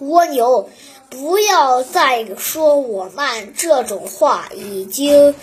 [0.00, 0.68] 蜗牛，
[1.10, 5.34] 不要再说我慢这种话，已经，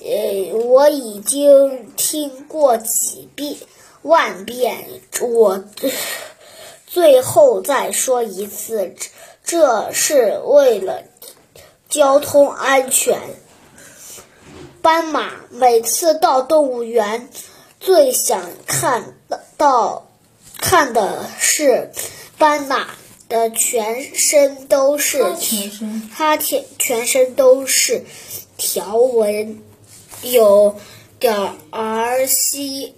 [0.00, 3.56] 呃，我已经听过几遍
[4.02, 4.86] 万遍，
[5.20, 5.64] 我
[6.86, 8.94] 最后再说一次，
[9.44, 11.02] 这是为了
[11.88, 13.20] 交通安全。
[14.80, 17.28] 斑马每次到动物园，
[17.80, 19.14] 最想看
[19.58, 20.08] 到
[20.58, 21.92] 看的是
[22.38, 22.88] 斑马
[23.30, 28.04] 的全身都是全身它全全身都是
[28.58, 29.62] 条纹，
[30.22, 30.78] 有
[31.18, 32.94] 点儿西，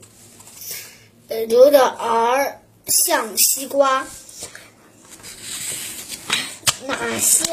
[1.29, 4.07] 呃，有点儿像西瓜。
[6.87, 7.45] 哪些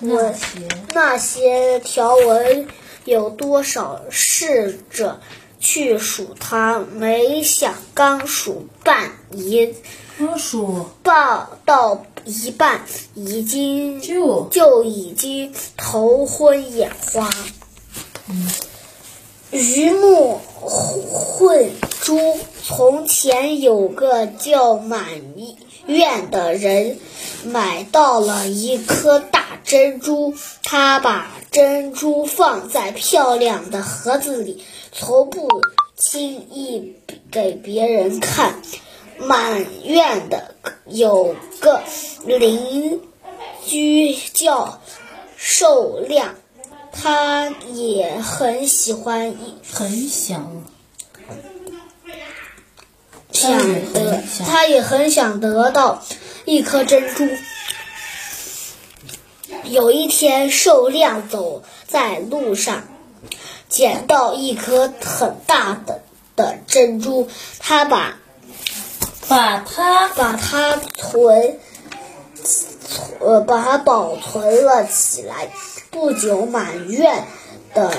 [0.00, 0.34] 那纹？
[0.34, 2.68] 些那些条纹
[3.04, 4.02] 有多少？
[4.10, 5.20] 试着
[5.64, 9.74] 去数它，没想刚数半一
[10.18, 12.82] 刚数半到一半，
[13.14, 17.30] 已经就就已经头昏眼花。
[19.50, 20.38] 鱼目
[21.10, 22.38] 混珠。
[22.66, 25.04] 从前有个叫满
[25.86, 26.98] 院的人，
[27.44, 34.62] 买到了一颗大珍珠，他把珍珠放在漂亮的盒子里，
[34.92, 35.48] 从不
[35.96, 36.96] 轻易
[37.30, 38.60] 给别人看。
[39.16, 41.82] 满院的有个
[42.26, 43.00] 邻
[43.64, 44.80] 居叫
[45.36, 46.34] 寿亮，
[46.90, 50.64] 他也很喜欢一很想
[53.30, 53.56] 想
[53.92, 56.02] 得他也很想得到
[56.44, 57.28] 一颗珍珠。
[59.74, 62.84] 有一天，寿亮走在路上，
[63.68, 66.00] 捡到一颗很大的
[66.36, 68.16] 的珍珠，他把
[69.26, 71.58] 把它把它存，
[73.18, 75.48] 呃，把它保存了起来。
[75.90, 77.24] 不久，满院
[77.74, 77.90] 的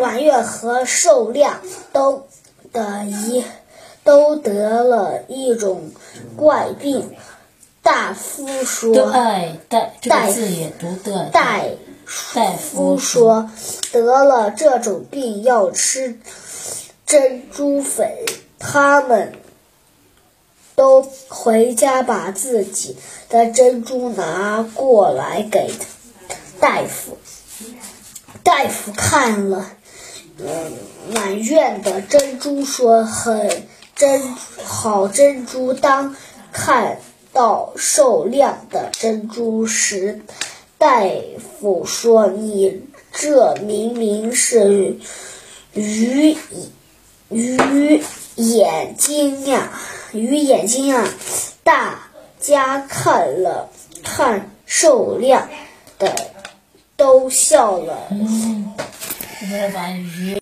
[0.00, 1.60] 满月和寿亮
[1.92, 2.26] 都
[2.72, 3.44] 的一
[4.02, 5.92] 都得了一种
[6.36, 7.14] 怪病。
[7.82, 11.14] 大夫说，对戴这大个字也读对。
[11.32, 11.62] 大
[12.56, 13.50] 夫说，
[13.92, 16.18] 得了这种病要吃
[17.06, 18.10] 珍珠粉。
[18.58, 19.32] 他们
[20.74, 22.96] 都回家把自己
[23.28, 25.72] 的珍珠拿过来给
[26.60, 27.16] 大夫。
[28.42, 29.70] 大夫看了，
[30.38, 30.72] 嗯，
[31.14, 35.72] 满院的珍珠说很珍好珍珠。
[35.72, 36.14] 当
[36.52, 36.98] 看
[37.40, 40.20] 到寿亮的珍珠时，
[40.76, 41.00] 大
[41.58, 42.82] 夫说：“你
[43.14, 44.98] 这明明是
[45.72, 46.36] 鱼
[47.30, 48.02] 鱼
[48.36, 49.72] 眼睛呀，
[50.12, 51.08] 鱼眼睛呀！”
[51.64, 53.70] 大家看了
[54.02, 55.48] 看寿亮
[55.98, 56.14] 的，
[56.94, 58.08] 都笑了。
[58.10, 60.36] 嗯，我把鱼。